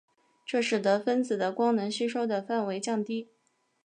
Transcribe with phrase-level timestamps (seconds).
[0.47, 3.27] 这使得分子的光能吸收的范围降低。